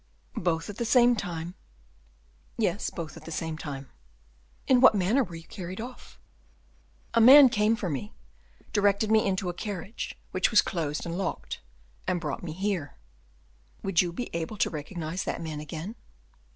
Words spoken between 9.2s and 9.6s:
get into a